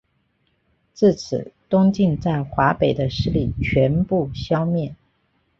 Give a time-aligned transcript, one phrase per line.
[0.95, 4.95] 至此东晋在华北的势力全部消灭。